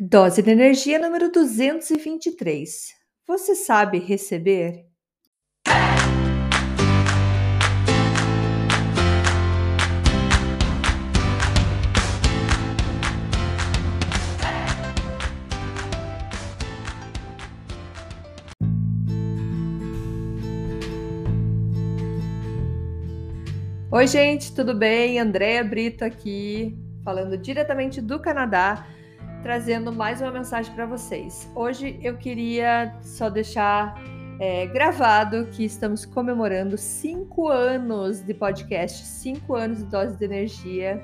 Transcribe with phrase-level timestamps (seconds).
[0.00, 2.94] Dose de energia número 223.
[3.26, 4.86] Você sabe receber?
[23.90, 25.18] Oi, gente, tudo bem?
[25.18, 28.86] Andréa Brito aqui, falando diretamente do Canadá
[29.42, 31.50] trazendo mais uma mensagem para vocês.
[31.54, 33.94] Hoje eu queria só deixar
[34.40, 41.02] é, gravado que estamos comemorando cinco anos de podcast, cinco anos de dose de energia.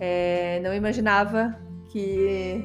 [0.00, 1.56] É, não imaginava
[1.90, 2.64] que,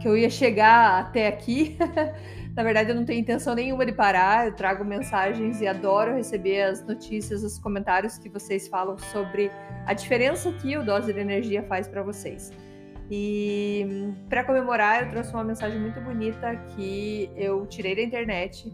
[0.00, 1.76] que eu ia chegar até aqui.
[2.54, 4.46] Na verdade, eu não tenho intenção nenhuma de parar.
[4.46, 9.50] Eu trago mensagens e adoro receber as notícias, os comentários que vocês falam sobre
[9.86, 12.52] a diferença que o Dose de Energia faz para vocês.
[13.14, 18.72] E para comemorar, eu trouxe uma mensagem muito bonita que eu tirei da internet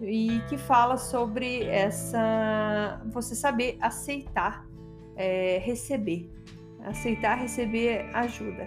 [0.00, 4.66] e que fala sobre essa você saber aceitar
[5.16, 6.30] é, receber,
[6.82, 8.66] aceitar receber ajuda.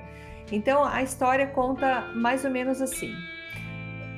[0.51, 3.11] Então a história conta mais ou menos assim.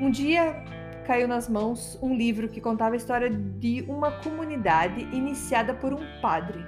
[0.02, 0.62] Um dia
[1.06, 6.22] caiu nas mãos um livro que contava a história de uma comunidade iniciada por um
[6.22, 6.62] padre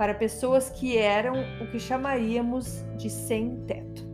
[0.00, 4.08] para pessoas que eram o que chamaríamos de sem teto.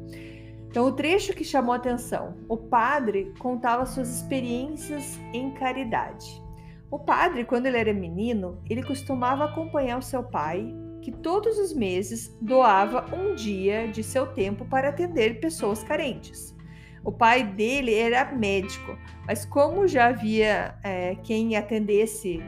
[0.67, 6.43] Então, o trecho que chamou atenção: o padre contava suas experiências em caridade.
[6.91, 11.73] O padre, quando ele era menino, ele costumava acompanhar o seu pai, que todos os
[11.73, 16.56] meses doava um dia de seu tempo para atender pessoas carentes.
[17.07, 22.43] O pai dele era médico, mas como já havia é, quem atendesse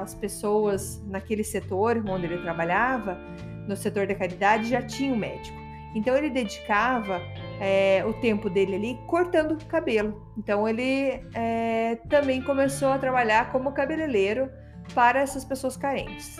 [0.00, 3.18] as pessoas naquele setor onde ele trabalhava,
[3.66, 5.58] no setor da caridade, já tinha um médico.
[5.96, 7.20] Então ele dedicava
[7.60, 10.24] é, o tempo dele ali cortando cabelo.
[10.38, 14.48] Então ele é, também começou a trabalhar como cabeleireiro
[14.94, 16.36] para essas pessoas carentes.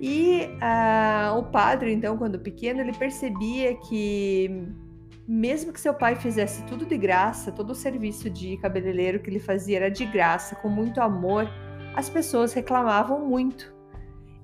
[0.00, 4.66] E ah, o padre, então, quando pequeno, ele percebia que
[5.30, 9.38] mesmo que seu pai fizesse tudo de graça, todo o serviço de cabeleireiro que ele
[9.38, 11.48] fazia era de graça, com muito amor,
[11.94, 13.72] as pessoas reclamavam muito.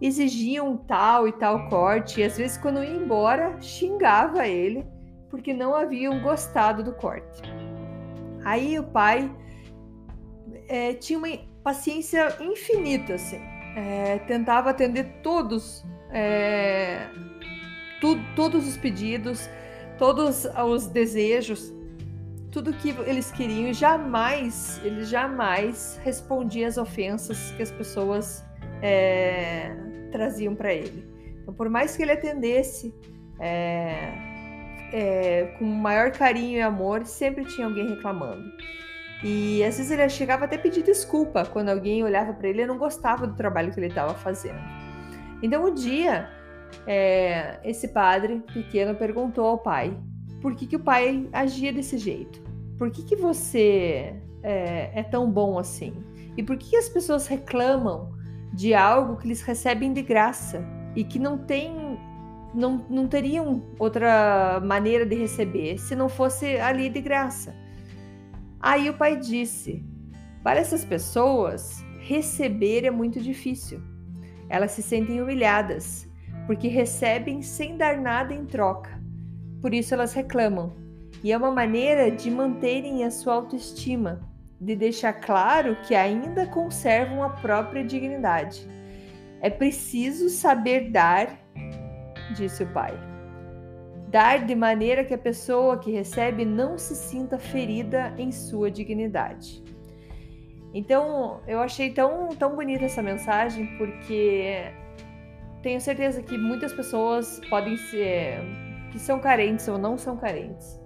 [0.00, 4.86] Exigiam tal e tal corte, e às vezes, quando ia embora, xingava ele
[5.28, 7.42] porque não haviam gostado do corte.
[8.44, 9.28] Aí o pai
[10.68, 13.40] é, tinha uma paciência infinita, assim,
[13.74, 17.08] é, tentava atender todos, é,
[18.00, 19.50] tu, todos os pedidos
[19.98, 21.72] todos os desejos,
[22.50, 28.44] tudo que eles queriam jamais, ele jamais respondia às ofensas que as pessoas
[28.82, 29.74] é,
[30.10, 31.06] traziam para ele.
[31.42, 32.94] Então, por mais que ele atendesse
[33.38, 34.12] é,
[34.92, 38.50] é, com maior carinho e amor, sempre tinha alguém reclamando.
[39.22, 42.66] E às vezes ele chegava até a pedir desculpa quando alguém olhava para ele e
[42.66, 44.60] não gostava do trabalho que ele estava fazendo.
[45.42, 46.30] Então, um dia,
[46.86, 49.96] é, esse padre pequeno perguntou ao pai
[50.40, 52.40] por que, que o pai agia desse jeito.
[52.78, 55.94] Por que, que você é, é tão bom assim?
[56.36, 58.14] E por que, que as pessoas reclamam
[58.52, 61.98] de algo que eles recebem de graça e que não tem
[62.54, 67.54] não, não teriam outra maneira de receber se não fosse ali de graça.
[68.60, 69.84] Aí o pai disse:
[70.42, 73.80] para essas pessoas, receber é muito difícil.
[74.48, 76.08] Elas se sentem humilhadas
[76.46, 79.00] porque recebem sem dar nada em troca.
[79.60, 80.74] Por isso elas reclamam.
[81.22, 84.20] E é uma maneira de manterem a sua autoestima,
[84.60, 88.66] de deixar claro que ainda conservam a própria dignidade.
[89.40, 91.36] É preciso saber dar,
[92.34, 92.94] disse o pai.
[94.08, 99.62] Dar de maneira que a pessoa que recebe não se sinta ferida em sua dignidade.
[100.72, 104.70] Então, eu achei tão, tão bonita essa mensagem porque
[105.66, 108.38] tenho certeza que muitas pessoas podem ser
[108.92, 110.80] que são carentes ou não são carentes.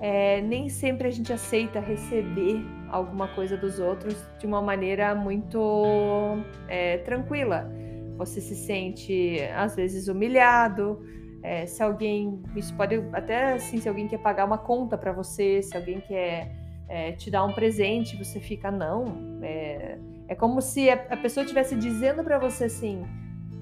[0.00, 2.60] É, nem sempre a gente aceita receber
[2.90, 7.70] alguma coisa dos outros de uma maneira muito é, tranquila.
[8.16, 11.00] Você se sente às vezes humilhado.
[11.40, 15.62] É, se alguém, isso pode até assim, se alguém quer pagar uma conta para você,
[15.62, 16.56] se alguém quer
[16.88, 19.38] é, te dar um presente, você fica não.
[19.42, 23.06] É, é como se a, pessoa estivesse dizendo para você assim: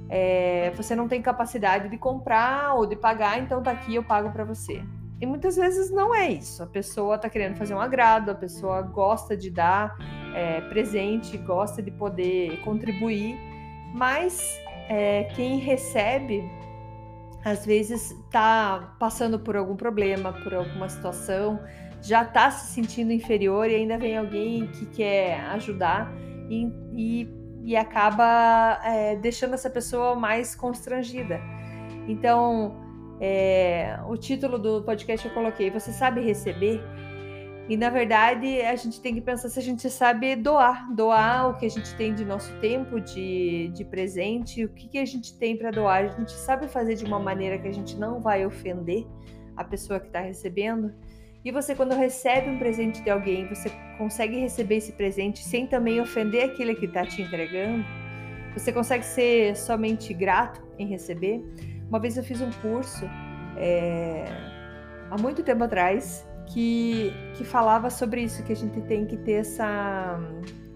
[0.09, 4.31] é, você não tem capacidade de comprar ou de pagar, então tá aqui, eu pago
[4.31, 4.83] para você.
[5.21, 6.63] E muitas vezes não é isso.
[6.63, 9.97] A pessoa está querendo fazer um agrado, a pessoa gosta de dar
[10.35, 13.37] é, presente, gosta de poder contribuir,
[13.95, 16.45] mas é, quem recebe,
[17.45, 21.61] às vezes está passando por algum problema, por alguma situação,
[22.03, 26.13] já está se sentindo inferior e ainda vem alguém que quer ajudar
[26.49, 27.29] e, e,
[27.67, 31.41] e acaba é, deixando essa pessoa mais constrangida.
[32.07, 32.77] Então,
[33.21, 36.81] é, o título do podcast eu coloquei: Você sabe receber?
[37.69, 41.55] E na verdade a gente tem que pensar se a gente sabe doar, doar o
[41.59, 45.37] que a gente tem de nosso tempo, de, de presente, o que, que a gente
[45.37, 46.05] tem para doar.
[46.05, 49.05] A gente sabe fazer de uma maneira que a gente não vai ofender
[49.57, 50.95] a pessoa que está recebendo.
[51.47, 56.01] E você, quando recebe um presente de alguém, você consegue receber esse presente sem também
[56.01, 57.85] ofender aquele que está te entregando?
[58.55, 61.41] Você consegue ser somente grato em receber?
[61.89, 63.09] Uma vez eu fiz um curso
[63.57, 64.25] é,
[65.09, 69.35] há muito tempo atrás que, que falava sobre isso, que a gente tem que ter
[69.35, 70.19] essa,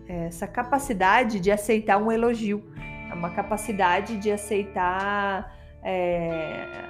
[0.07, 2.63] essa capacidade de aceitar um elogio,
[3.11, 5.53] é uma capacidade de aceitar
[5.83, 6.90] é,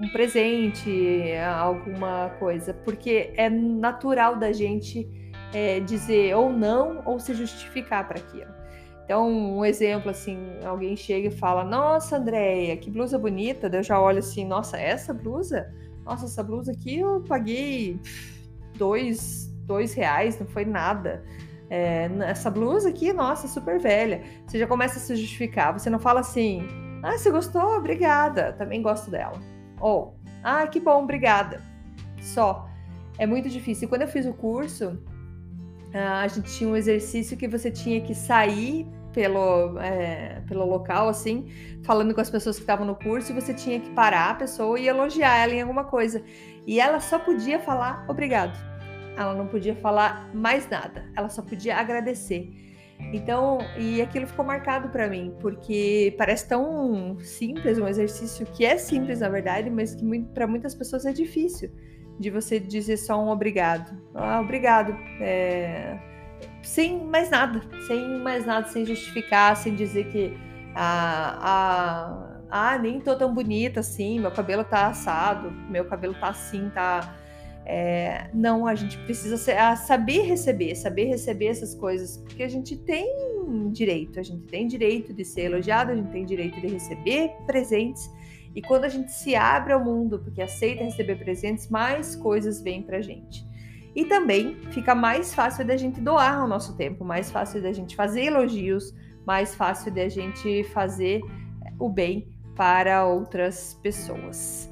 [0.00, 5.08] um presente, alguma coisa, porque é natural da gente
[5.52, 8.58] é, dizer ou não ou se justificar para aquilo.
[9.04, 13.68] Então, um exemplo assim, alguém chega e fala: Nossa, Andréia, que blusa bonita.
[13.68, 15.66] Daí eu já olho assim: Nossa, essa blusa?
[16.08, 18.00] nossa, essa blusa aqui eu paguei
[18.76, 21.22] dois, dois reais, não foi nada.
[21.68, 24.22] É, essa blusa aqui, nossa, super velha.
[24.46, 25.78] Você já começa a se justificar.
[25.78, 26.66] Você não fala assim,
[27.02, 27.76] ah, você gostou?
[27.76, 28.54] Obrigada.
[28.54, 29.38] Também gosto dela.
[29.80, 31.62] Ou, ah, que bom, obrigada.
[32.20, 32.68] Só.
[33.18, 33.88] É muito difícil.
[33.88, 34.98] Quando eu fiz o curso,
[35.92, 41.48] a gente tinha um exercício que você tinha que sair pelo, é, pelo local, assim,
[41.82, 44.78] falando com as pessoas que estavam no curso, e você tinha que parar a pessoa
[44.78, 46.22] e elogiar ela em alguma coisa.
[46.66, 48.56] E ela só podia falar obrigado.
[49.16, 51.10] Ela não podia falar mais nada.
[51.16, 52.67] Ela só podia agradecer.
[53.12, 58.76] Então, e aquilo ficou marcado para mim, porque parece tão simples, um exercício que é
[58.76, 60.04] simples na verdade, mas que
[60.34, 61.70] para muitas pessoas é difícil
[62.20, 63.96] de você dizer só um obrigado.
[64.14, 64.94] Ah, obrigado.
[65.20, 65.98] É
[66.62, 70.36] sem mais nada, sem mais nada, sem justificar, sem dizer que
[70.74, 76.28] ah, ah, ah, nem tô tão bonita assim, meu cabelo tá assado, meu cabelo tá
[76.28, 77.16] assim, tá.
[77.70, 79.36] É, não, a gente precisa
[79.76, 83.06] saber receber, saber receber essas coisas, porque a gente tem
[83.70, 88.10] direito, a gente tem direito de ser elogiado, a gente tem direito de receber presentes.
[88.56, 92.82] E quando a gente se abre ao mundo, porque aceita receber presentes, mais coisas vêm
[92.82, 93.46] pra gente.
[93.94, 97.94] E também fica mais fácil da gente doar o nosso tempo, mais fácil da gente
[97.94, 98.94] fazer elogios,
[99.26, 101.20] mais fácil da gente fazer
[101.78, 104.70] o bem para outras pessoas.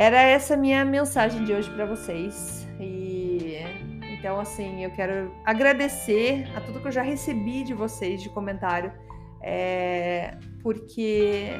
[0.00, 2.66] Era essa minha mensagem de hoje para vocês.
[2.80, 3.58] E
[4.00, 8.90] então assim, eu quero agradecer a tudo que eu já recebi de vocês de comentário,
[9.42, 11.50] é, porque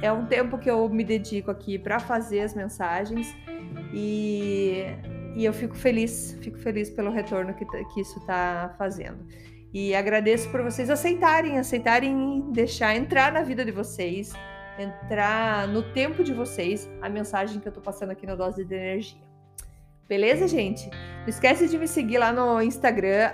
[0.00, 3.36] é um tempo que eu me dedico aqui para fazer as mensagens
[3.92, 4.86] e
[5.36, 9.26] e eu fico feliz, fico feliz pelo retorno que, que isso está fazendo.
[9.74, 14.32] E agradeço por vocês aceitarem, aceitarem deixar entrar na vida de vocês,
[14.80, 18.74] entrar no tempo de vocês a mensagem que eu estou passando aqui no Dose de
[18.74, 19.20] Energia.
[20.08, 20.90] Beleza, gente?
[21.20, 23.30] Não esquece de me seguir lá no Instagram,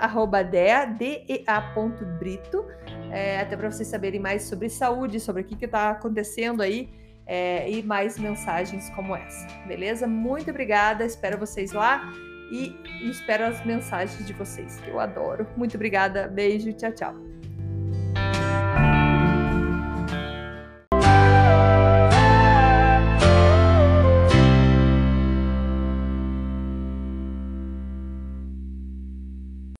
[0.98, 2.66] dea.brito,
[3.10, 6.90] é, até para vocês saberem mais sobre saúde, sobre o que está acontecendo aí
[7.26, 10.06] é, e mais mensagens como essa, beleza?
[10.06, 12.12] Muito obrigada, espero vocês lá
[12.52, 12.76] e
[13.08, 15.46] espero as mensagens de vocês, que eu adoro.
[15.56, 17.35] Muito obrigada, beijo, tchau, tchau.